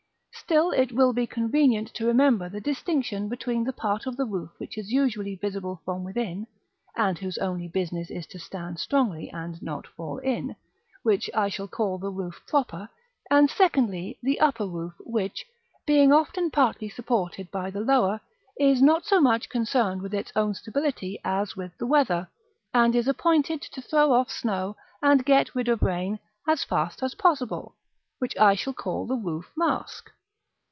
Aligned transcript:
Still 0.33 0.71
it 0.71 0.91
will 0.91 1.13
be 1.13 1.27
convenient 1.27 1.87
to 1.93 2.05
remember 2.05 2.49
the 2.49 2.59
distinction 2.59 3.29
between 3.29 3.63
the 3.63 3.71
part 3.71 4.05
of 4.05 4.17
the 4.17 4.25
roof 4.25 4.49
which 4.57 4.77
is 4.77 4.91
usually 4.91 5.35
visible 5.35 5.81
from 5.85 6.03
within, 6.03 6.45
and 6.97 7.17
whose 7.17 7.37
only 7.37 7.69
business 7.69 8.09
is 8.11 8.27
to 8.27 8.39
stand 8.39 8.77
strongly, 8.77 9.29
and 9.29 9.61
not 9.63 9.87
fall 9.87 10.17
in, 10.17 10.55
which 11.03 11.29
I 11.33 11.47
shall 11.47 11.69
call 11.69 11.99
the 11.99 12.09
Roof 12.09 12.41
Proper; 12.47 12.89
and, 13.29 13.49
secondly, 13.49 14.19
the 14.21 14.41
upper 14.41 14.65
roof, 14.67 14.93
which, 14.99 15.45
being 15.85 16.11
often 16.11 16.51
partly 16.51 16.89
supported 16.89 17.49
by 17.49 17.69
the 17.69 17.79
lower, 17.81 18.19
is 18.59 18.81
not 18.81 19.05
so 19.05 19.21
much 19.21 19.47
concerned 19.47 20.01
with 20.01 20.13
its 20.13 20.33
own 20.35 20.53
stability 20.53 21.17
as 21.23 21.55
with 21.55 21.77
the 21.77 21.87
weather, 21.87 22.27
and 22.73 22.93
is 22.93 23.07
appointed 23.07 23.61
to 23.61 23.81
throw 23.81 24.11
off 24.11 24.29
snow, 24.29 24.75
and 25.01 25.23
get 25.23 25.55
rid 25.55 25.69
of 25.69 25.81
rain, 25.81 26.19
as 26.45 26.61
fast 26.61 27.01
as 27.01 27.15
possible, 27.15 27.75
which 28.19 28.35
I 28.35 28.55
shall 28.55 28.73
call 28.73 29.05
the 29.05 29.15
Roof 29.15 29.49
Mask. 29.55 30.09